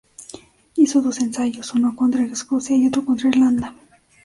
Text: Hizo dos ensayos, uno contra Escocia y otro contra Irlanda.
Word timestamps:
Hizo 0.73 1.03
dos 1.03 1.19
ensayos, 1.19 1.75
uno 1.75 1.95
contra 1.95 2.23
Escocia 2.25 2.75
y 2.75 2.87
otro 2.87 3.05
contra 3.05 3.29
Irlanda. 3.29 3.75